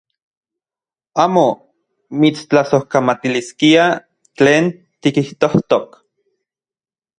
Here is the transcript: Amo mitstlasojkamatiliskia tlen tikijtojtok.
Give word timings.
Amo 1.23 1.43
mitstlasojkamatiliskia 2.23 3.85
tlen 4.37 4.73
tikijtojtok. 5.01 5.89